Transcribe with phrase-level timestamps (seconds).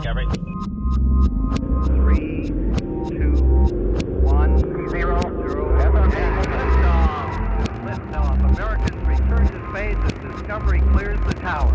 [0.00, 0.26] Discovery.
[1.84, 2.46] Three,
[3.10, 3.34] two,
[4.22, 5.78] one, zero, zero.
[5.78, 7.34] Liftoff.
[7.84, 8.50] Liftoff.
[8.50, 11.70] Americans return to space as Discovery clears the tower.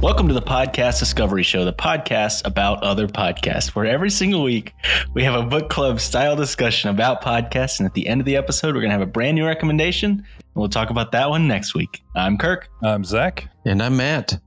[0.00, 4.74] Welcome to the Podcast Discovery Show, the podcast about other podcasts, where every single week
[5.14, 7.78] we have a book club style discussion about podcasts.
[7.78, 10.10] And at the end of the episode, we're going to have a brand new recommendation.
[10.10, 10.24] And
[10.56, 12.02] we'll talk about that one next week.
[12.16, 12.68] I'm Kirk.
[12.82, 13.48] I'm Zach.
[13.64, 14.40] And I'm Matt.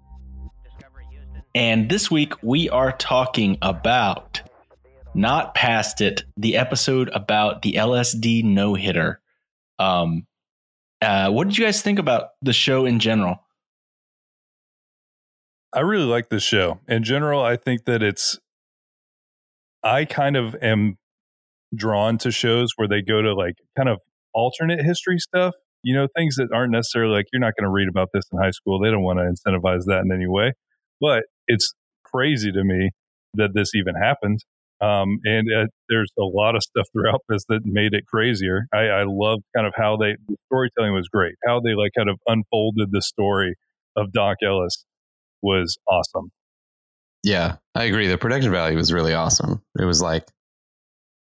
[1.56, 4.42] And this week we are talking about
[5.14, 9.22] Not Past It, the episode about the LSD no hitter.
[9.78, 10.26] Um,
[11.00, 13.38] uh, what did you guys think about the show in general?
[15.72, 16.80] I really like this show.
[16.88, 18.40] In general, I think that it's,
[19.84, 20.98] I kind of am
[21.76, 24.00] drawn to shows where they go to like kind of
[24.34, 27.90] alternate history stuff, you know, things that aren't necessarily like you're not going to read
[27.90, 28.80] about this in high school.
[28.80, 30.54] They don't want to incentivize that in any way.
[31.00, 31.74] But it's
[32.04, 32.92] crazy to me
[33.36, 34.40] that this even happened.
[34.82, 38.68] Um, and uh, there's a lot of stuff throughout this that made it crazier.
[38.74, 42.10] I, I love kind of how they, the storytelling was great, how they like kind
[42.10, 43.56] of unfolded the story
[43.96, 44.84] of Doc Ellis
[45.42, 46.32] was awesome.
[47.24, 48.08] Yeah, I agree.
[48.08, 49.62] The production value was really awesome.
[49.80, 50.28] It was like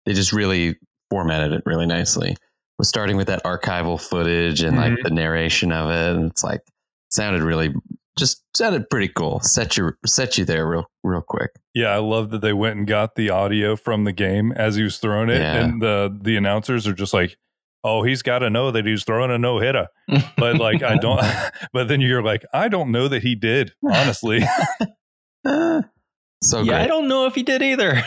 [0.06, 0.77] they just really
[1.10, 2.36] formatted it really nicely.
[2.78, 5.02] Was starting with that archival footage and like Mhm.
[5.04, 6.62] the narration of it, and it's like
[7.10, 7.72] sounded really
[8.18, 9.41] just sounded pretty cool.
[9.41, 11.50] Set you set you there real real quick.
[11.74, 14.82] Yeah, I love that they went and got the audio from the game as he
[14.82, 15.54] was throwing it, Yeah.
[15.64, 17.36] and the the announcers are just like,
[17.84, 19.88] "Oh, he's got to know that he's throwing a no hitter."
[20.36, 21.20] But like, I don't.
[21.72, 23.72] But then you're like, I don't know that he did.
[23.84, 24.41] Honestly,
[25.47, 28.02] so yeah, I don't know if he did either.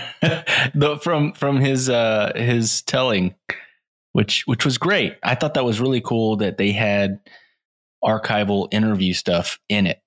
[0.73, 3.33] the, from from his uh his telling,
[4.11, 5.17] which which was great.
[5.23, 7.19] I thought that was really cool that they had
[8.05, 10.01] archival interview stuff in it.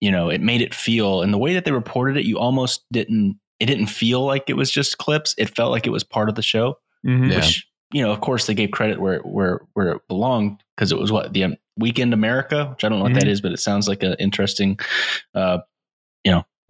[0.00, 2.84] You know, it made it feel and the way that they reported it, you almost
[2.92, 5.34] didn't it didn't feel like it was just clips.
[5.36, 6.78] It felt like it was part of the show.
[7.06, 7.30] Mhm.
[7.30, 7.36] Yeah.
[7.36, 10.98] Which you know, of course, they gave credit where where where it belonged because it
[10.98, 13.58] was what the um, Weekend America, which I don't know what that is, but it
[13.58, 14.78] sounds like an interesting,
[15.34, 15.68] uh, you know,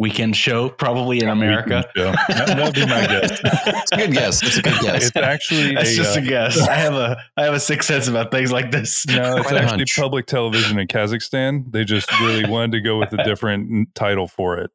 [0.01, 1.85] weekend show probably in America.
[1.95, 2.11] Show.
[2.29, 3.41] That- That'd be my guess.
[3.83, 4.43] It's a good guess.
[4.43, 5.07] It's a good guess.
[5.09, 6.59] It's actually That's a, just uh, a guess.
[6.69, 9.07] I have a I have a sixth sense about things like this.
[9.07, 11.71] No, it's Quite actually public television in Kazakhstan.
[11.71, 14.71] They just really wanted to go with a different title for it.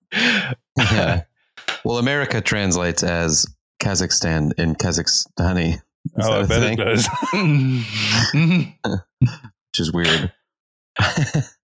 [0.78, 1.24] yeah.
[1.84, 3.48] Well, America translates as
[3.82, 5.74] Kazakhstan in Kazakhstani.
[5.76, 5.82] Is
[6.22, 6.80] oh, I bet thing?
[6.80, 7.08] it does.
[9.22, 10.32] Which is weird.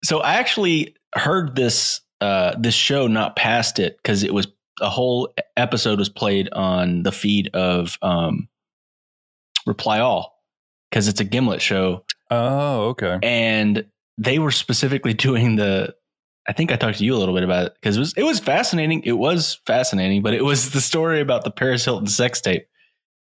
[0.05, 4.47] so I actually heard this uh, this show not past it because it was
[4.81, 8.49] a whole episode was played on the feed of um,
[9.67, 10.39] Reply All
[10.91, 13.19] because it's a Gimlet show Oh, okay.
[13.23, 13.87] and
[14.19, 15.95] they were specifically doing the
[16.49, 18.23] I think I talked to you a little bit about it because it was it
[18.23, 19.03] was fascinating.
[19.03, 22.69] It was fascinating, but it was the story about the Paris Hilton sex tape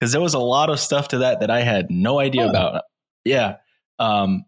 [0.00, 2.48] because there was a lot of stuff to that that I had no idea Oh.
[2.50, 2.82] about.
[3.24, 3.56] Yeah,
[4.00, 4.44] um,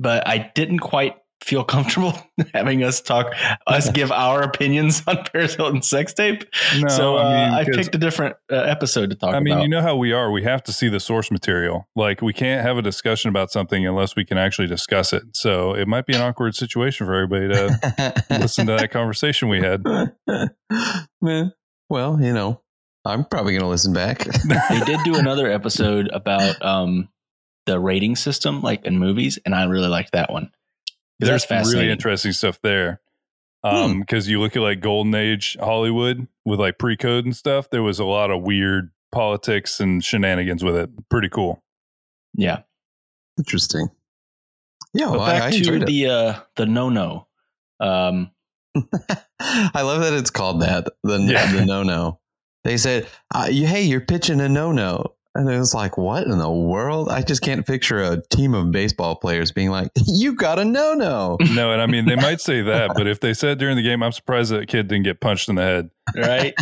[0.00, 1.14] but I didn't quite
[1.44, 2.14] feel comfortable
[2.54, 3.34] having us talk
[3.66, 6.44] us give our opinions on Paris Hilton sex tape.
[6.78, 9.40] No, so uh, I, I, 'cause- picked a different uh, episode to talk about I
[9.40, 9.62] mean, about.
[9.62, 10.30] you know how we are.
[10.30, 11.86] We have to see the source material.
[11.94, 15.22] Like, we can't have a discussion about something unless we can actually discuss it.
[15.34, 19.60] So it might be an awkward situation for everybody to listen to that conversation we
[19.60, 19.82] had.
[21.20, 21.52] Man,
[21.90, 22.60] well, you know,
[23.04, 24.24] I'm probably going to listen back.
[24.24, 27.08] they did do another episode about um
[27.66, 30.50] the rating system like in movies and i really liked that one
[31.26, 33.00] There's that's some really interesting stuff there.
[33.62, 37.82] Um, because you look at like golden age Hollywood with like pre-code and stuff, there
[37.82, 40.90] was a lot of weird politics and shenanigans with it.
[41.08, 41.62] Pretty cool.
[42.34, 42.60] yeah
[43.38, 43.88] Interesting.
[44.92, 45.86] Yeah, but well, back I to enjoyed it.
[45.86, 47.26] the uh the no no
[47.80, 48.30] um
[49.40, 50.86] I love that it's called that.
[51.02, 51.50] The Yeah.
[51.52, 52.20] the no no.
[52.64, 56.24] They said, uh, you, "Hey, you're pitching a no no," and it was like, "What
[56.26, 60.34] in the world?" I just can't picture a team of baseball players being like, "You
[60.34, 63.34] got a no no." No, and I mean they might say that, but if they
[63.34, 65.90] said during the game, I'm surprised that kid didn't get punched in the head.
[66.16, 66.54] right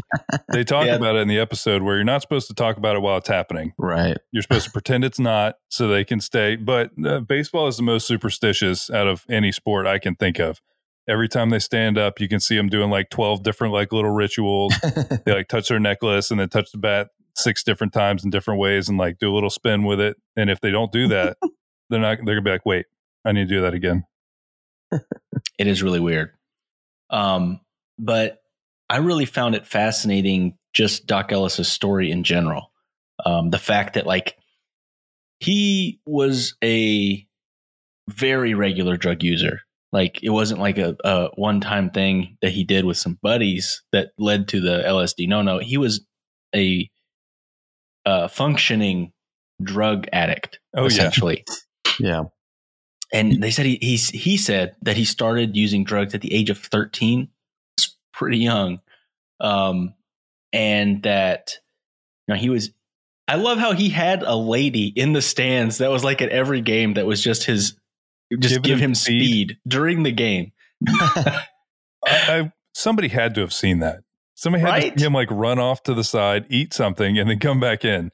[0.52, 0.94] They talk Yeah.
[0.96, 3.28] about it in the episode where you're not supposed to talk about it while it's
[3.28, 3.72] happening.
[3.78, 4.16] Right.
[4.30, 6.56] You're supposed to pretend it's not so they can stay.
[6.56, 10.60] But uh, baseball is the most superstitious out of any sport I can think of.
[11.08, 14.12] Every time they stand up, you can see them doing like 12 different like little
[14.12, 14.72] rituals.
[15.26, 18.60] they like touch their necklace and then touch the bat six different times in different
[18.60, 20.16] ways and like do a little spin with it.
[20.36, 21.36] And if they don't do that,
[21.90, 22.86] they're not, they're gonna be like, wait,
[23.24, 24.04] I need to do that again.
[25.58, 26.32] it is really weird
[27.08, 27.60] um
[27.98, 28.42] but
[28.90, 32.70] i really found it fascinating just doc ellis's story in general
[33.24, 34.36] um the fact that like
[35.40, 37.26] he was a
[38.08, 39.60] very regular drug user
[39.92, 43.82] Like it wasn't like a, a one time thing that he did with some buddies
[43.92, 45.28] that led to the LSD.
[45.28, 46.04] No, no, he was
[46.54, 46.88] a
[48.06, 49.12] uh, functioning
[49.62, 51.44] drug addict, Oh, essentially.
[52.00, 52.24] Yeah.
[53.12, 56.48] And they said he he's, he said that he started using drugs at the age
[56.48, 57.28] of 13.
[57.76, 58.80] It's pretty young.
[59.38, 59.92] Um,
[60.54, 61.58] and that
[62.26, 62.70] you know he was
[63.28, 66.62] I love how he had a lady in the stands that was like at every
[66.62, 67.76] game that was just his
[68.40, 69.22] just Giving give him him speed.
[69.50, 70.52] speed during the game.
[70.88, 71.44] I,
[72.06, 74.00] I somebody had to have seen that.
[74.42, 74.96] Somebody had Right?
[74.96, 78.10] to him like run off to the side, eat something, and then come back in.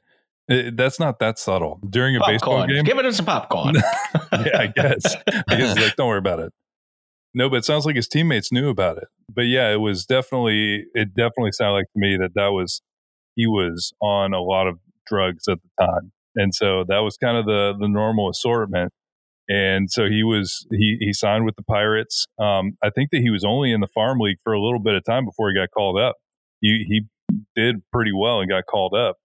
[0.47, 2.83] It- that's not that subtle during a baseball game.
[2.83, 3.75] Give him some popcorn.
[4.31, 5.15] yeah, I guess.
[5.49, 6.53] I guess like, don't worry about it.
[7.33, 9.07] No, but it sounds like his teammates knew about it.
[9.33, 12.83] But yeah, it was definitely, it definitely sounded like to me that that was,
[13.35, 14.77] he was on a lot of
[15.07, 16.11] drugs at the time.
[16.35, 18.91] And so that was kind of the, the normal assortment.
[19.49, 22.27] And so he was, he, he signed with the Pirates.
[22.39, 24.93] Um, I think that he was only in the farm league for a little bit
[24.93, 26.17] of time before he got called up.
[26.61, 27.01] He, he
[27.55, 29.17] did pretty well and got called up.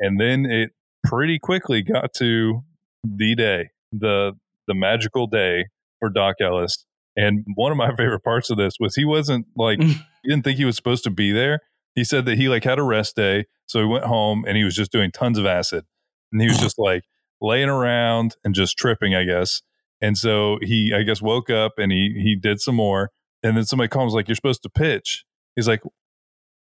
[0.00, 0.70] And then it
[1.04, 2.62] pretty quickly got to
[3.04, 4.32] the day, the,
[4.66, 5.66] the magical day
[6.00, 6.86] for Doc Ellis.
[7.16, 10.58] And one of my favorite parts of this was he wasn't like he didn't think
[10.58, 11.60] he was supposed to be there.
[11.94, 14.64] He said that he like had a rest day, so he went home and he
[14.64, 15.84] was just doing tons of acid.
[16.30, 17.04] And he was just like
[17.40, 19.62] laying around and just tripping, I guess.
[20.00, 23.10] And so he I guess woke up and he he did some more.
[23.42, 25.24] And then somebody calls like, You're supposed to pitch.
[25.54, 25.82] He's like,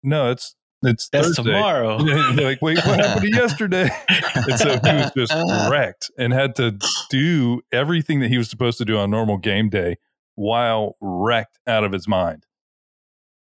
[0.02, 1.42] No, it's it's That's Thursday.
[1.44, 1.98] tomorrow.
[2.34, 3.88] Like, wait, what happened to yesterday?
[4.34, 5.34] and so he was just
[5.70, 6.78] wrecked and had to
[7.10, 9.96] do everything that he was supposed to do on normal game day
[10.34, 12.44] while wrecked out of his mind.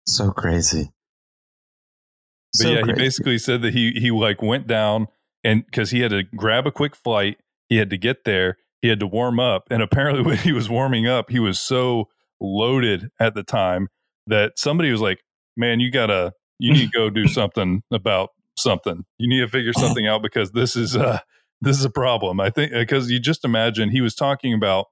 [0.07, 0.91] So crazy.
[2.57, 2.88] But So yeah, crazy.
[2.88, 5.07] he basically said that he he like went down
[5.43, 7.38] and because he had to grab a quick flight,
[7.69, 10.69] he had to get there, he had to warm up, and apparently when he was
[10.69, 12.09] warming up, he was so
[12.39, 13.88] loaded at the time
[14.27, 15.19] that somebody was like,
[15.57, 19.03] "Man, you gotta you need to go do something about something.
[19.17, 21.19] You need to figure something out because this is uh
[21.61, 24.88] this is a problem." I think because you just imagine he was talking about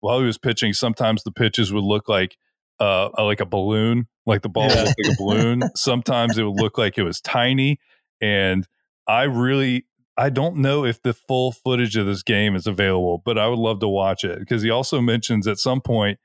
[0.00, 2.36] while he was pitching, sometimes the pitches would look like
[2.80, 4.84] uh, like a balloon, like the ball Yeah.
[4.84, 5.62] look like a balloon.
[5.76, 7.78] Sometimes it would look like it was tiny.
[8.22, 8.66] And
[9.10, 9.86] I really,
[10.16, 13.58] I don't know if the full footage of this game is available, but I would
[13.58, 16.20] love to watch it because he also mentions at some point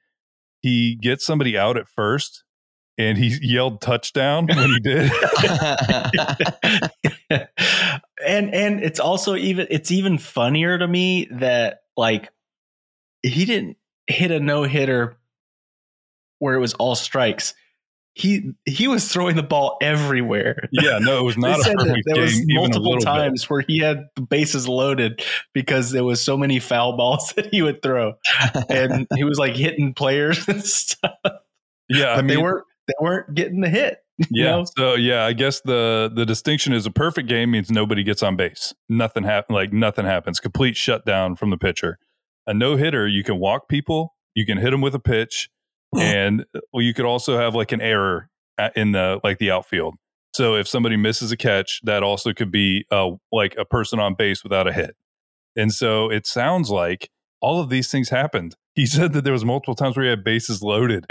[0.61, 2.43] he gets somebody out at first
[2.95, 5.11] and he yelled touchdown when he did.
[8.23, 12.29] and and it's also even it's even funnier to me that like
[13.23, 15.17] he didn't hit a no hitter
[16.37, 17.55] where it was all strikes.
[18.17, 20.69] He he was throwing the ball everywhere.
[20.71, 22.23] yeah, no, it was not a perfect there game.
[22.23, 23.03] was multiple little bit.
[23.05, 25.21] times where he had the bases loaded
[25.53, 28.13] because there was so many foul balls that he would throw,
[28.69, 31.11] and he was like hitting players and stuff.
[31.89, 33.97] Yeah, I but they weren't they weren't getting the hit.
[34.17, 34.51] you Yeah.
[34.51, 34.65] know?
[34.77, 38.37] So yeah, I guess the the distinction is a perfect game means nobody gets on
[38.37, 38.73] base.
[38.87, 40.39] Nothing happen like nothing happens.
[40.39, 41.99] Complete shutdown from the pitcher.
[42.47, 45.49] A no hitter, you can walk people, you can hit them with a pitch,
[46.01, 48.29] and well, you could also have like an error
[48.75, 49.95] in the like the outfield.
[50.33, 54.15] So if somebody misses a catch, that also could be uh, like a person on
[54.15, 54.95] base without a hit.
[55.55, 57.09] And so it sounds like
[57.39, 58.55] all of these things happened.
[58.75, 61.05] He said that there was multiple times where he had bases loaded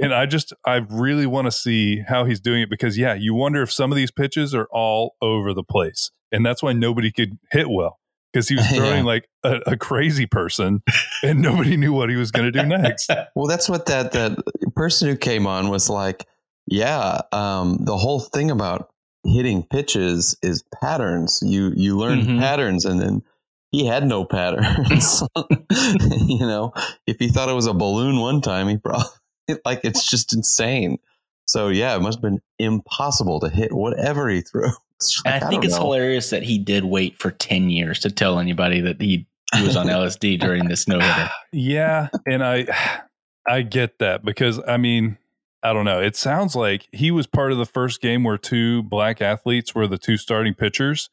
[0.00, 3.34] and I just I really want to see how he's doing it because yeah, you
[3.34, 7.12] wonder if some of these pitches are all over the place, and that's why nobody
[7.12, 8.00] could hit well
[8.34, 8.78] because he was Yeah.
[8.78, 10.82] throwing like a, a crazy person,
[11.22, 13.10] and nobody knew what he was going to do next.
[13.36, 14.38] Well, that's what that that
[14.76, 16.26] person who came on was like.
[16.66, 18.88] Yeah, um, the whole thing about
[19.26, 21.40] hitting pitches is patterns.
[21.44, 22.38] You you learn Mhm.
[22.38, 23.22] patterns, and then
[23.70, 25.22] he had no patterns.
[26.26, 26.72] you know,
[27.06, 29.04] if he thought it was a balloon one time, he probably
[29.66, 30.98] like it's just insane.
[31.46, 34.70] So yeah, it must have been impossible to hit whatever he threw.
[35.24, 35.82] And like, I think it's know.
[35.82, 39.76] hilarious that he did wait for 10 years to tell anybody that he, he was
[39.76, 41.30] on LSD during this no hitter.
[41.52, 42.66] yeah, and I
[43.46, 45.18] I get that because I mean
[45.64, 46.00] I don't know.
[46.00, 49.86] It sounds like he was part of the first game where two black athletes were
[49.86, 51.08] the two starting pitchers.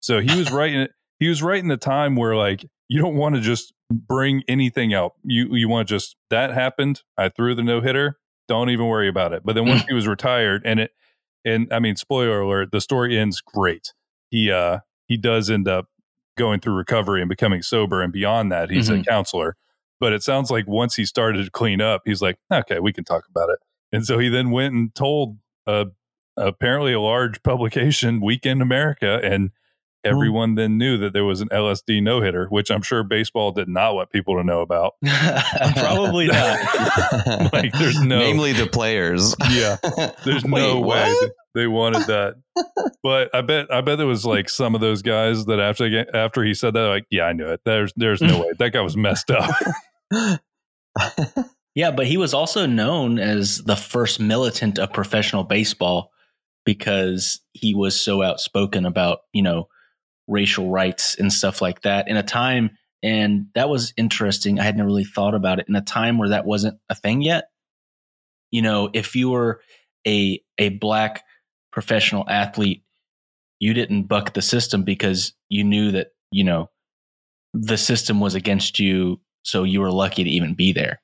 [0.00, 0.88] So he was right in
[1.18, 4.94] he was right in the time where like you don't want to just bring anything
[4.94, 5.14] out.
[5.24, 7.02] You you want to just that happened.
[7.18, 8.18] I threw the no hitter.
[8.46, 9.42] Don't even worry about it.
[9.44, 9.70] But then hmm.
[9.70, 10.92] once he was retired and it
[11.46, 13.94] and I mean spoiler alert, the story ends great.
[14.30, 15.88] He uh he does end up
[16.36, 19.56] going through recovery and becoming sober and beyond that he's a counselor.
[19.98, 23.04] But it sounds like once he started to clean up, he's like, okay, we can
[23.04, 23.58] talk about it.
[23.90, 25.86] And so he then went and told uh,
[26.36, 29.50] apparently a large publication, Weekend America, and
[30.06, 33.68] everyone then knew that there was an LSD no hitter, which I'm sure baseball did
[33.68, 34.94] not want people to know about.
[35.76, 37.52] Probably not.
[37.52, 39.34] Like, there's no- namely the players.
[39.50, 39.76] Yeah,
[40.24, 42.34] there's no Wait, way that they wanted that.
[43.02, 46.42] But I bet I bet there was like some of those guys that after after
[46.44, 47.60] he said that, like, yeah, I knew it.
[47.64, 49.50] There's there's no way that guy was messed up.
[51.74, 56.10] Yeah, but he was also known as the first militant of professional baseball
[56.64, 59.68] because he was so outspoken about, you know,
[60.26, 62.70] racial rights and stuff like that in a time
[63.02, 64.58] and that was interesting.
[64.58, 67.22] I had never really thought about it in a time where that wasn't a thing
[67.22, 67.50] yet.
[68.50, 69.60] You know, if you were
[70.06, 71.24] a a black
[71.70, 72.82] professional athlete,
[73.60, 76.70] you didn't buck the system because you knew that, you know,
[77.52, 81.00] the system was against you, so you were lucky to even be there.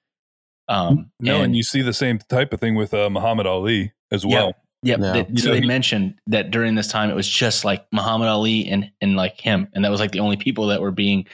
[0.68, 4.24] Um, no, and, you see the same type of thing with uh, Muhammad Ali as
[4.24, 4.54] well.
[4.82, 5.12] Yeah, Yeah.
[5.12, 8.28] they- so know, they he- mentioned that during this time it was just like Muhammad
[8.28, 11.26] Ali and and like him, and that was like the only people that were being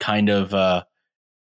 [0.00, 0.84] kind of uh,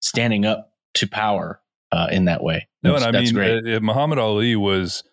[0.02, 1.62] standing up to power
[1.92, 2.68] uh, in that way.
[2.84, 3.74] No, That's- and I mean, great.
[3.74, 5.04] uh, uh, Muhammad Ali was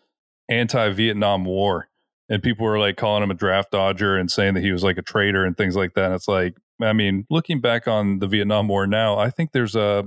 [0.48, 1.88] anti-Vietnam War,
[2.28, 4.98] and people were like calling him a draft dodger and saying that he was like
[4.98, 6.06] a traitor and things like that.
[6.06, 9.76] And it's like, I mean, looking back on the Vietnam War now, I think there's
[9.76, 10.02] uh,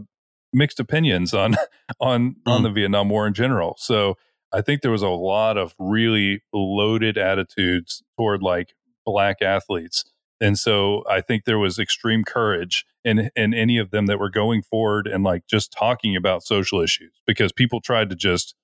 [0.54, 1.56] mixed opinions on
[2.00, 2.64] on on Mm.
[2.64, 3.76] the Vietnam War in general.
[3.78, 4.18] So
[4.52, 8.74] I think there was a lot of really loaded attitudes toward like
[9.06, 10.06] black athletes.
[10.42, 14.30] And so I think there was extreme courage in in any of them that were
[14.30, 18.56] going forward and like just talking about social issues because people tried to just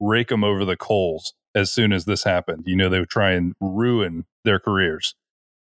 [0.00, 2.64] rake them over the coals as soon as this happened.
[2.66, 5.14] You know, they would try and ruin their careers.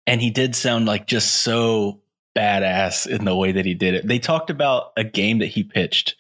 [0.06, 2.02] and he did sound like just so
[2.36, 4.08] badass in the way that he did it.
[4.08, 6.16] They talked about a game that he pitched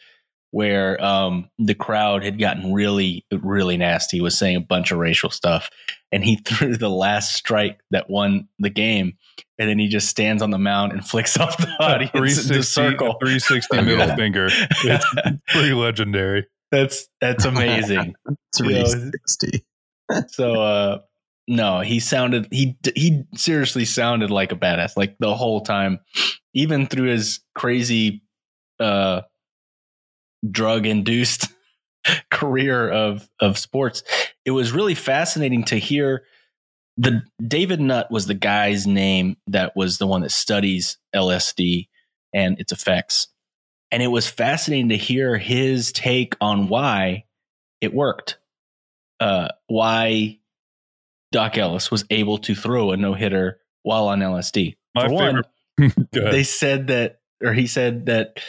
[0.52, 5.30] where um, the crowd had gotten really, really nasty, was saying a bunch of racial
[5.30, 5.70] stuff.
[6.12, 9.18] And he threw the last strike that won the game.
[9.60, 12.64] And then he just stands on the mound and flicks off the audience in the
[12.64, 13.18] 360, circle.
[13.20, 14.16] 360 middle Yeah.
[14.16, 14.48] finger.
[14.52, 15.06] It's
[15.48, 16.48] pretty legendary.
[16.72, 18.14] that's that's amazing.
[18.58, 19.64] 360.
[20.28, 21.00] so uh
[21.48, 26.00] no he sounded he he seriously sounded like a badass like the whole time
[26.54, 28.22] even through his crazy
[28.80, 29.22] uh
[30.50, 31.48] drug induced
[32.32, 34.04] career of of sports
[34.46, 36.24] it was really fascinating to hear
[37.00, 41.88] the David Nutt was the guy's name that was the one that studies LSD
[42.34, 43.28] and its effects
[43.92, 47.26] and it was fascinating to hear his take on why
[47.82, 48.38] it worked
[49.20, 50.40] uh, why
[51.32, 54.76] Doc Ellis was able to throw a no hitter while on LSD.
[54.96, 55.44] My For one,
[55.78, 56.08] favorite.
[56.16, 56.34] Ahead.
[56.34, 58.40] they said that, or he said that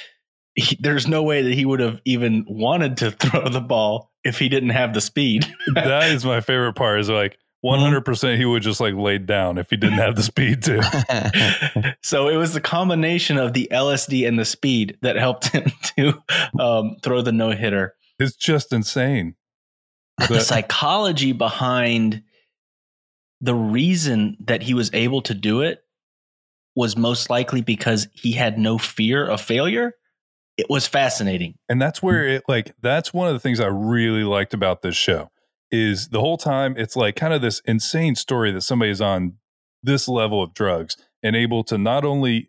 [0.59, 4.38] he, there's no way that he would have even wanted to throw the ball if
[4.38, 5.47] he didn't have the speed.
[5.75, 7.00] that is my favorite part.
[7.00, 10.62] Is like 100% he would just like laid down if he didn't have the speed
[10.65, 11.97] to.
[12.03, 16.23] so it was the combination of the LSD and the speed that helped him to
[16.59, 17.95] um, throw the no hitter.
[18.19, 19.37] It's just insane.
[20.29, 22.23] the psychology behind
[23.41, 25.85] the reason that he was able to do it
[26.75, 29.95] was most likely because he had no fear of failure.
[30.59, 31.55] It was fascinating.
[31.69, 34.97] And that's where it like that's one of the things I really liked about this
[34.97, 35.31] show
[35.71, 39.35] is the whole time it's like kind of this insane story that somebody's on
[39.83, 42.49] this level of drugs and able to not only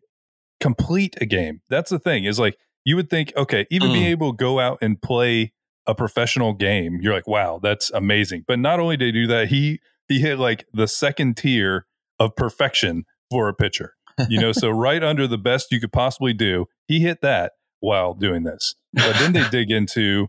[0.59, 1.61] complete a game.
[1.69, 4.11] That's the thing is like you would think okay, even being Mm.
[4.11, 5.53] able to go out and play
[5.85, 8.43] a professional game, you're like wow, that's amazing.
[8.47, 11.85] But not only did he do that, he he hit like the second tier
[12.19, 13.93] of perfection for a pitcher.
[14.27, 18.13] You know, so right under the best you could possibly do, he hit that while
[18.13, 18.75] doing this.
[18.93, 20.27] But then they dig into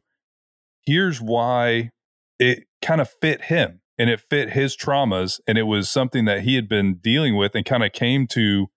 [0.87, 1.90] here's why
[2.38, 6.40] it kind of fit him and it fit his traumas and it was something that
[6.42, 8.69] he had been dealing with and kind of came to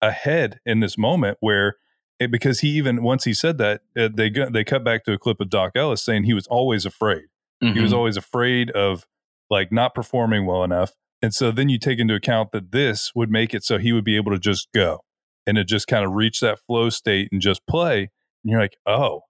[0.00, 1.76] a head in this moment where
[2.20, 5.12] it, because he even once he said that uh, they got, they cut back to
[5.12, 7.24] a clip of Doc Ellis saying he was always afraid
[7.60, 7.96] he was Mhm.
[7.96, 9.04] always afraid of
[9.50, 10.92] like not performing well enough
[11.22, 14.04] and so then you take into account that this would make it so he would
[14.04, 15.00] be able to just go
[15.46, 18.10] and to just kind of reach that flow state and just play
[18.48, 19.20] and you're like oh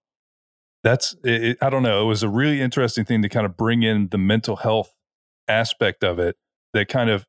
[0.84, 3.82] that's it, i don't know it was a really interesting thing to kind of bring
[3.82, 4.94] in the mental health
[5.48, 6.36] aspect of it
[6.72, 7.26] that kind of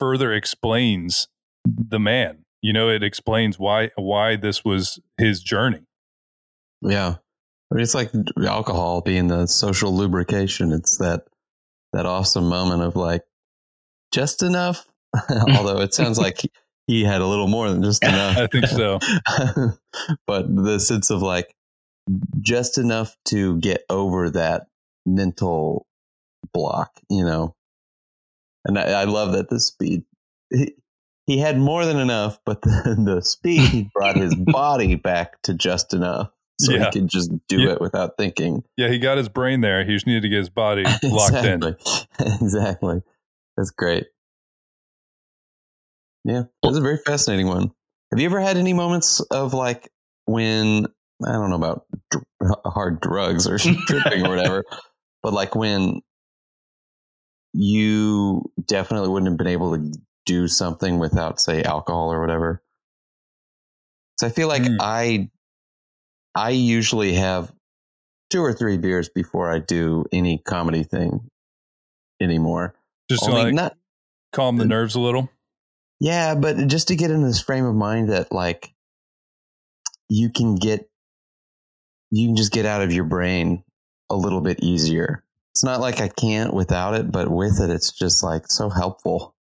[0.00, 1.28] further explains
[1.66, 5.82] the man you know it explains why why this was his journey
[6.82, 7.16] Yeah.
[7.70, 8.12] I mean, it's like
[8.46, 10.72] alcohol being the social lubrication.
[10.72, 11.22] It's that
[11.92, 13.22] that awesome moment of like
[14.12, 14.86] just enough.
[15.56, 16.40] Although it sounds like
[16.86, 18.36] he, had a little more than just enough.
[18.36, 18.98] i think so
[20.26, 21.52] but the sense of like
[22.40, 24.66] just enough to get over that
[25.04, 25.86] mental
[26.54, 27.54] block, you know.
[28.64, 30.04] And I, I love that the speed.
[30.50, 30.74] He,
[31.26, 35.92] he had more than enough, but the, the speed brought his body back to just
[35.94, 36.84] enough, so Yeah.
[36.86, 37.72] he could just do Yeah.
[37.72, 38.62] it without thinking.
[38.76, 39.84] Yeah, he got his brain there.
[39.84, 41.62] He just needed to get his body locked in.
[41.64, 41.76] exactly.
[42.40, 43.02] exactly.
[43.56, 44.06] That's great.
[46.26, 47.70] Yeah, that's a very fascinating one.
[48.10, 49.88] Have you ever had any moments of like
[50.24, 50.86] when
[51.24, 52.24] I don't know about dr-
[52.64, 54.64] hard drugs or tripping or whatever,
[55.22, 56.00] but like when
[57.52, 59.92] you definitely wouldn't have been able to
[60.26, 62.60] do something without, say, alcohol or whatever?
[64.18, 64.76] So I feel like Hmm.
[64.80, 65.30] I
[66.34, 67.52] I usually have
[68.30, 71.30] two or three beers before I do any comedy thing
[72.20, 72.74] anymore.
[73.08, 73.76] Just to Only like not
[74.32, 75.30] calm the nerves a little.
[76.00, 78.72] Yeah, but just to get in this frame of mind that like
[80.08, 80.88] you can get
[82.10, 83.64] you can just get out of your brain
[84.10, 85.24] a little bit easier.
[85.52, 89.34] It's not like I can't without it, but with it it's just like so helpful.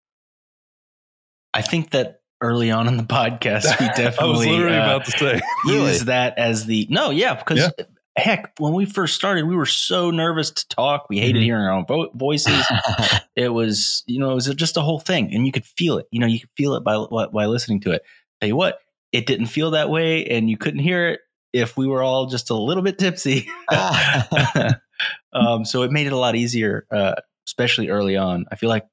[1.54, 5.06] I think that early on in the podcast, we definitely I was literally uh, about
[5.06, 5.42] to say.
[5.66, 5.90] Really?
[5.90, 7.86] use that as the no, yeah, because Yeah.
[8.18, 11.08] Heck, when we first started, we were so nervous to talk.
[11.10, 11.46] We hated Mhm.
[11.46, 12.64] hearing our own vo- voices.
[13.36, 16.08] it was, you know, it was just a whole thing, and you could feel it.
[16.12, 16.98] You know, you could feel it by
[17.34, 18.04] by listening to it.
[18.42, 18.80] Tell you what,
[19.12, 21.20] it didn't feel that way, and you couldn't hear it
[21.54, 23.48] if we were all just a little bit tipsy.
[25.34, 27.14] um, so it made it a lot easier, uh,
[27.48, 28.46] especially early on.
[28.52, 28.86] I feel like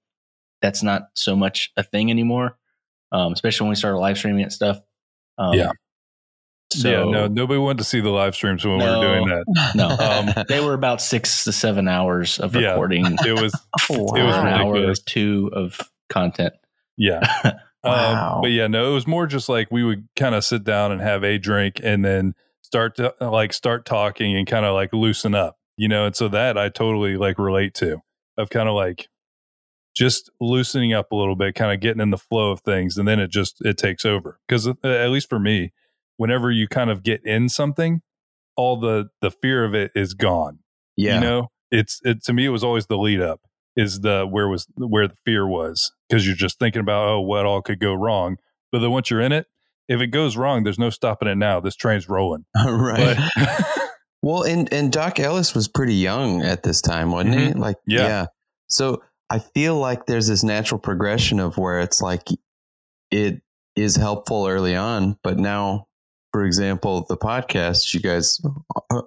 [0.61, 2.57] that's not so much a thing anymore,
[3.13, 4.81] um, especially when we started live streaming and stuff.
[5.39, 5.73] Um, Yeah.
[6.73, 9.73] So yeah, no, nobody wanted to see the live streams when we were doing that.
[9.75, 9.89] no,
[10.39, 12.71] Um, they were about six to seven hours of Yeah.
[12.71, 13.05] recording.
[13.27, 13.53] It was,
[13.91, 16.55] It was was an hour or two of content.
[16.97, 17.21] yeah.
[17.45, 17.55] Wow.
[17.85, 20.93] Um, but yeah, no, it was more just like we would kind of sit down
[20.93, 24.93] and have a drink and then start to like start talking and kind of like
[24.93, 26.07] loosen up, you know.
[26.07, 27.99] And so that I totally like relate to
[28.39, 29.09] of kind of like
[29.97, 33.07] just loosening up a little bit, kind of getting in the flow of things, and
[33.09, 34.39] then it just it takes over.
[34.47, 35.73] Because at least for me,
[36.23, 38.01] whenever you kind of get in something,
[38.57, 40.61] all the the fear of it is gone.
[40.97, 41.17] yeah.
[41.17, 43.41] You know, it's it to me it was always the lead up
[43.77, 47.45] is the where was where the fear was because you're just thinking about oh what
[47.47, 48.37] all could go wrong.
[48.71, 49.47] But then once you're in it,
[49.89, 51.59] if it goes wrong, there's no stopping it now.
[51.61, 52.45] This train's rolling.
[52.65, 53.19] right.
[53.37, 53.59] But
[54.25, 57.53] Well, and and Doc Ellis was pretty young at this time, wasn't he?
[57.55, 57.91] Like, Mm-hmm.
[57.91, 58.07] Yeah.
[58.07, 58.27] yeah.
[58.69, 62.29] So I feel like there's this natural progression of where it's like
[63.11, 63.43] it
[63.75, 65.87] is helpful early on, but now,
[66.33, 68.41] for example, the podcast, you guys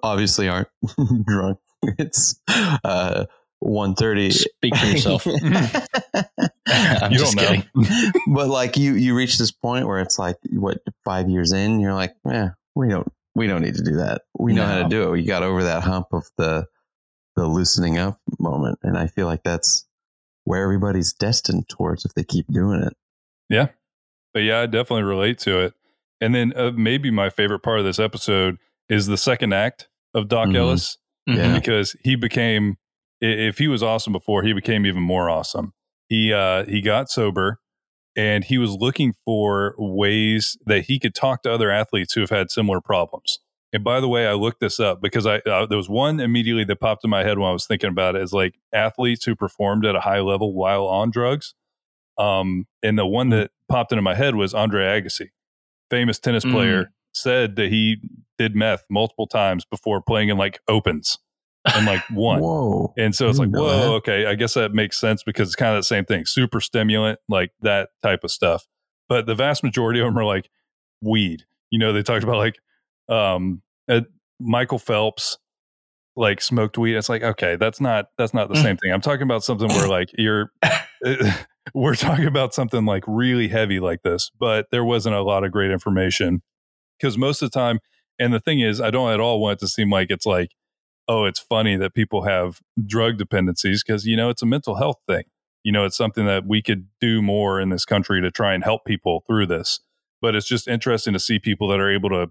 [0.02, 0.68] obviously aren't
[1.26, 1.58] drunk.
[1.98, 2.40] It's
[2.84, 3.26] uh,
[3.60, 4.30] one thirty.
[4.30, 5.26] Speak for yourself.
[6.68, 7.62] I'm You just don't know.
[7.74, 8.12] kidding.
[8.34, 11.94] but like you, you reach this point where it's like what five years in, you're
[11.94, 14.22] like, yeah, we don't, we don't need to do that.
[14.38, 15.10] We know how to do it.
[15.10, 16.66] We got over that hump of the,
[17.36, 19.86] the loosening up moment, and I feel like that's
[20.44, 22.94] where everybody's destined towards if they keep doing it.
[23.48, 23.68] Yeah.
[24.32, 25.74] But yeah, I definitely relate to it.
[26.20, 28.56] And then uh, maybe my favorite part of this episode
[28.88, 30.56] is the second act of Doc Mhm.
[30.56, 31.54] Ellis Yeah.
[31.58, 32.76] because he became
[33.20, 35.72] if he was awesome before, he became even more awesome.
[36.08, 37.60] He uh he got sober
[38.14, 42.30] and he was looking for ways that he could talk to other athletes who have
[42.30, 43.38] had similar problems.
[43.72, 46.64] And by the way, I looked this up because I uh, there was one immediately
[46.64, 49.34] that popped in my head when I was thinking about it is like athletes who
[49.34, 51.54] performed at a high level while on drugs.
[52.18, 55.28] Um, and the one that popped into my head was Andre Agassi,
[55.90, 56.52] famous tennis Mm.
[56.52, 57.96] player, said that he
[58.38, 61.18] did meth multiple times before playing in like opens
[61.74, 62.40] and like one.
[62.40, 62.92] Whoa.
[62.98, 63.88] And so it's like, whoa, that.
[63.96, 67.18] okay, I guess that makes sense because it's kind of the same thing, super stimulant,
[67.28, 68.66] like that type of stuff.
[69.08, 70.50] But the vast majority of them are like
[71.00, 71.44] weed.
[71.70, 72.58] You know, they talked about like
[73.08, 74.02] um, uh,
[74.40, 75.38] Michael Phelps,
[76.16, 76.96] like smoked weed.
[76.96, 78.62] It's like, okay, that's not that's not the Mm.
[78.62, 78.92] same thing.
[78.92, 80.50] I'm talking about something where like you're.
[81.74, 85.52] we're talking about something like really heavy like this, but there wasn't a lot of
[85.52, 86.42] great information
[86.98, 87.80] because most of the time,
[88.18, 90.52] and the thing is, I don't at all want it to seem like it's like
[91.08, 94.98] oh, it's funny that people have drug dependencies because, you know, it's a mental health
[95.06, 95.24] thing.
[95.62, 98.62] You know, it's something that we could do more in this country to try and
[98.62, 99.80] help people through this.
[100.20, 102.30] But it's just interesting to see people that are able to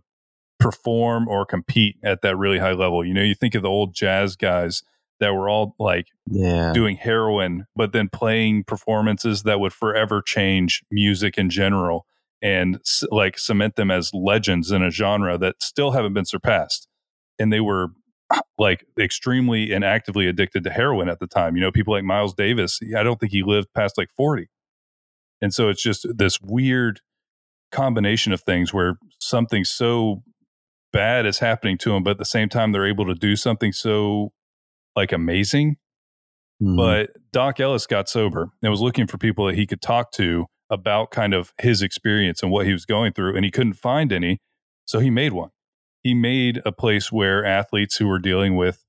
[0.60, 3.06] perform or compete at that really high level.
[3.06, 4.84] You know, you think of the old jazz guys
[5.19, 6.73] that were all like Yeah.
[6.73, 12.06] doing heroin, but then playing performances that would forever change music in general
[12.41, 12.80] and
[13.12, 16.88] like cement them as legends in a genre that still haven't been surpassed.
[17.39, 17.88] And they were
[18.58, 21.56] like extremely and actively addicted to heroin at the time.
[21.56, 24.49] You know, people like Miles Davis, I don't think he lived past like 40.
[25.41, 27.01] And so it's just this weird
[27.71, 30.23] combination of things where something so
[30.93, 33.73] bad is happening to them, but at the same time, they're able to do something
[33.73, 34.32] so
[34.96, 35.78] like amazing
[36.62, 36.78] Mhm.
[36.78, 40.46] but Doc Ellis got sober and was looking for people that he could talk to
[40.70, 44.14] about kind of his experience and what he was going through, and he couldn't find
[44.14, 44.40] any,
[44.86, 45.50] so he made one.
[46.02, 48.86] He made a place where athletes who were dealing with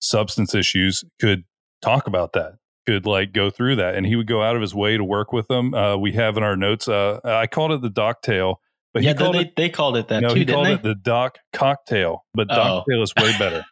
[0.00, 1.44] substance issues could
[1.82, 2.54] talk about that,
[2.86, 5.32] could like go through that, and he would go out of his way to work
[5.32, 5.74] with them.
[5.74, 8.60] Uh, we have in our notes, uh, I called it the doc tail,
[8.94, 10.74] but yeah, he called they, it they called it that no, too, he called they?
[10.74, 12.54] it the doc cocktail, but Oh.
[12.54, 13.64] doc tail is way better.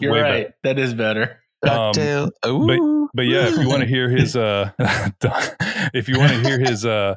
[0.00, 0.44] You're right.
[0.46, 0.54] better.
[0.62, 1.38] That is better.
[1.64, 2.30] Um, Cocktail.
[2.46, 3.08] Ooh.
[3.14, 4.70] But yeah, if you want to hear his uh
[5.94, 7.14] if you want to hear his uh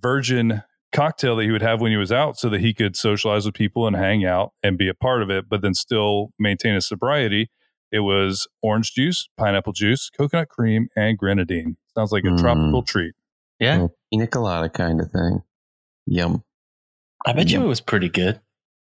[0.00, 3.44] virgin cocktail that he would have when he was out so that he could socialize
[3.44, 6.74] with people and hang out and be a part of it, but then still maintain
[6.74, 7.50] his sobriety,
[7.90, 11.76] it was orange juice, pineapple juice, coconut cream, and grenadine.
[11.96, 12.38] Sounds like a Mm.
[12.40, 13.14] tropical treat.
[13.58, 15.42] Yeah, Little pina colada kind of thing.
[16.06, 16.44] Yum.
[17.26, 18.40] I bet you it was pretty good.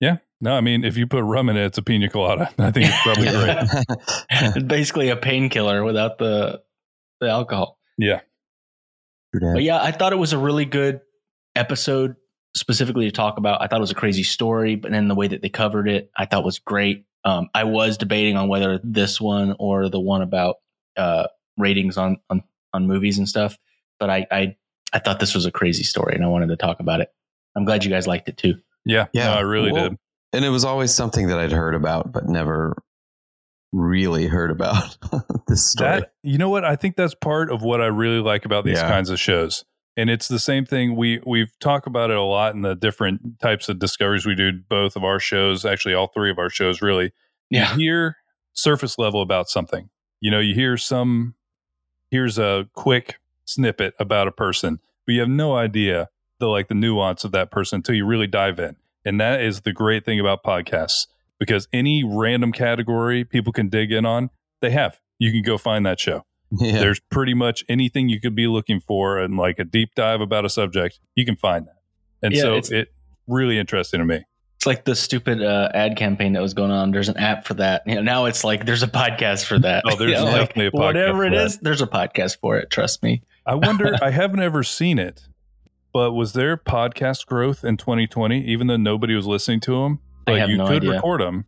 [0.02, 0.18] Yeah.
[0.42, 2.50] No, I mean if you put rum in it, it's a pina colada.
[2.60, 3.98] I think it's probably great.
[4.56, 6.62] It's basically a painkiller without the
[7.22, 7.80] the alcohol.
[7.98, 8.22] Yeah.
[9.34, 11.02] But yeah, I thought it was a really good
[11.56, 12.16] episode
[12.56, 13.62] specifically to talk about.
[13.62, 16.10] I thought it was a crazy story, but then the way that they covered it,
[16.16, 17.06] I thought was great.
[17.26, 20.58] Um, I was debating on whether this one or the one about
[20.96, 22.44] uh, ratings on, on
[22.74, 23.58] on movies and stuff,
[24.00, 24.56] but I, I
[24.94, 27.10] I thought this was a crazy story and I wanted to talk about it.
[27.56, 28.56] I'm glad you guys liked it too.
[28.86, 29.08] Yeah.
[29.14, 29.26] Yeah.
[29.26, 29.98] No, I really Well, did.
[30.36, 32.76] And it was always something that I'd heard about, but never
[33.72, 34.98] really heard about
[35.48, 36.02] this story.
[36.02, 38.78] That you know what I think that's part of what I really like about these
[38.78, 38.88] Yeah.
[38.90, 39.66] kinds of shows.
[39.98, 43.40] And it's the same thing we we've talked about it a lot in the different
[43.40, 46.82] types of discoveries we do both of our shows, actually all three of our shows
[46.82, 47.12] really.
[47.50, 47.72] Yeah.
[47.76, 48.18] You hear
[48.54, 49.90] surface level about something.
[50.22, 51.36] You know, you hear some
[52.12, 56.74] here's a quick snippet about a person, but you have no idea the like the
[56.76, 58.76] nuance of that person until you really dive in.
[59.06, 61.08] And that is the great thing about podcasts
[61.40, 64.30] because any random category people can dig in on,
[64.62, 65.00] they have.
[65.20, 66.24] You can go find that show.
[66.52, 66.80] yeah.
[66.80, 70.46] There's pretty much anything you could be looking for and like a deep dive about
[70.46, 71.78] a subject, you can find that.
[72.22, 72.94] And Yeah, so it's- it
[73.28, 74.24] really interesting to me.
[74.58, 76.92] It's like the stupid uh, ad campaign that was going on.
[76.92, 77.84] There's an app for that.
[77.86, 79.84] You know, now it's like there's a podcast for that.
[79.86, 81.46] Oh, there's You know, like, definitely a podcast whatever for it that.
[81.46, 81.58] is.
[81.60, 82.70] There's a podcast for it.
[82.72, 83.22] Trust me.
[83.46, 85.28] I wonder, I haven't ever seen it,
[85.96, 90.00] but was there podcast growth in 2020, even though nobody was listening to them?
[90.28, 90.92] I Like you no could idea.
[90.92, 91.46] record them.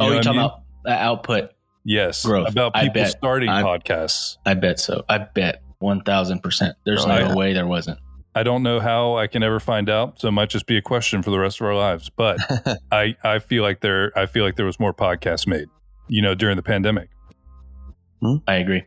[0.00, 0.50] oh, you're what I talking mean?
[0.50, 1.50] about uh, output.
[1.84, 2.24] Yes.
[2.24, 2.48] growth.
[2.48, 4.38] About people starting I- podcasts.
[4.44, 5.04] I bet so.
[5.08, 6.74] I bet one thousand percent.
[6.84, 8.00] There's Oh, no way there wasn't.
[8.34, 10.82] I don't know how I can ever find out, so it might just be a
[10.82, 12.10] question for the rest of our lives.
[12.10, 12.38] But
[12.90, 15.68] I, I feel like there I feel like there was more podcasts made,
[16.08, 17.08] you know, during the pandemic.
[18.48, 18.82] I agree.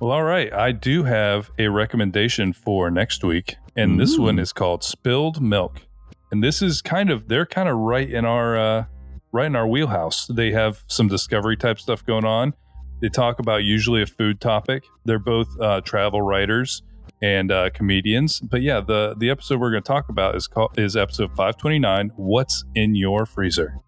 [0.00, 0.52] Well, all right.
[0.52, 5.82] I do have a recommendation for next week, and this one is called Spilled Milk.
[6.30, 8.84] And this is kind of they're kind of right in our uh,
[9.32, 10.26] right in our wheelhouse.
[10.26, 12.54] They have some discovery type stuff going on.
[13.00, 14.84] They talk about usually a food topic.
[15.04, 16.82] They're both uh, travel writers
[17.22, 18.40] and uh, comedians.
[18.40, 21.56] But yeah, the the episode we're going to talk about is called is episode five
[21.56, 22.12] twenty nine.
[22.16, 23.78] What's in your freezer?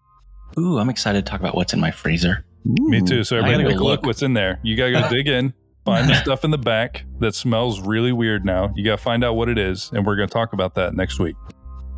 [0.59, 2.45] Ooh, I'm excited to talk about what's in my freezer.
[2.65, 3.23] Me too.
[3.23, 4.05] So everybody gotta take a go look look.
[4.07, 4.59] what's in there.
[4.63, 5.53] You gotta go dig in,
[5.85, 8.71] find the stuff in the back that smells really weird now.
[8.75, 11.35] You gotta find out what it is, and we're gonna talk about that next week.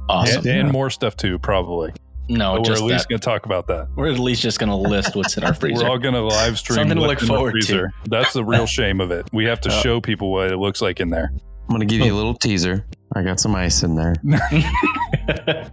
[0.10, 0.40] Awesome.
[0.48, 1.94] And, and more stuff too, probably.
[2.30, 3.88] no, but we're just at least gonna talk about that.
[3.96, 5.84] We're at least just gonna list what's in our freezer.
[5.86, 7.88] We're all gonna live stream Something to look forward to.
[8.06, 9.28] That's the real shame of it.
[9.34, 9.82] We have to Oh.
[9.82, 11.32] show people what it looks like in there.
[11.34, 12.18] I'm gonna give you a oh.
[12.18, 12.86] little teaser.
[13.16, 14.16] I got some ice in there.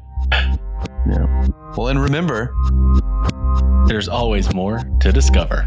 [1.09, 1.49] Yeah.
[1.77, 2.55] Well, and remember,
[3.87, 5.67] There's always more to discover.